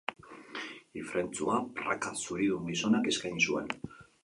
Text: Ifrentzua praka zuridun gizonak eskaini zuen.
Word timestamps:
Ifrentzua 1.01 1.59
praka 1.81 2.15
zuridun 2.23 2.73
gizonak 2.73 3.13
eskaini 3.15 3.49
zuen. 3.49 3.73